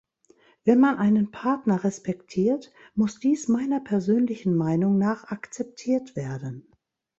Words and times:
Wenn 0.65 0.79
man 0.79 0.97
einen 0.97 1.29
Partner 1.29 1.83
respektiert, 1.83 2.73
muss 2.95 3.19
dies 3.19 3.47
meiner 3.47 3.79
persönlichen 3.81 4.57
Meinung 4.57 4.97
nach 4.97 5.25
akzeptiert 5.25 6.15
werden. 6.15 6.67